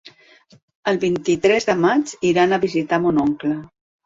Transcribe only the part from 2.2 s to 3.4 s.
iran a visitar mon